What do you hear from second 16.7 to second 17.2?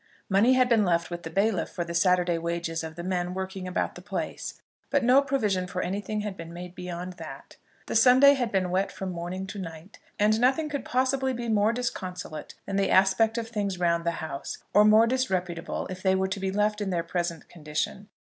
in their